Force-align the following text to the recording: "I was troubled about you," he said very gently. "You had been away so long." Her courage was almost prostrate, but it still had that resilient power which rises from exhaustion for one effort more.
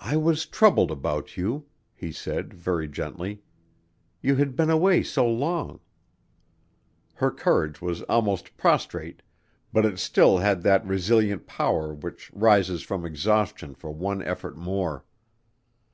"I 0.00 0.16
was 0.16 0.46
troubled 0.46 0.90
about 0.90 1.36
you," 1.36 1.66
he 1.94 2.12
said 2.12 2.54
very 2.54 2.88
gently. 2.88 3.42
"You 4.22 4.36
had 4.36 4.56
been 4.56 4.70
away 4.70 5.02
so 5.02 5.28
long." 5.30 5.80
Her 7.16 7.30
courage 7.30 7.82
was 7.82 8.00
almost 8.04 8.56
prostrate, 8.56 9.20
but 9.70 9.84
it 9.84 9.98
still 9.98 10.38
had 10.38 10.62
that 10.62 10.86
resilient 10.86 11.46
power 11.46 11.92
which 11.92 12.32
rises 12.32 12.80
from 12.82 13.04
exhaustion 13.04 13.74
for 13.74 13.90
one 13.90 14.22
effort 14.22 14.56
more. 14.56 15.04